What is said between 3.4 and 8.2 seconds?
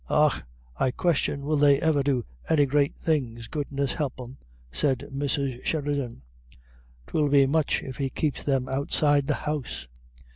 goodness help them," said Mrs. Sheridan. "'Twill be much if he